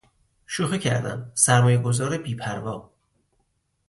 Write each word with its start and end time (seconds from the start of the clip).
شوخی 0.45 0.79
کردم. 0.79 1.31
سرمایه 1.33 1.77
گذار 1.77 2.17
بی 2.17 2.35
پروا 2.35 2.91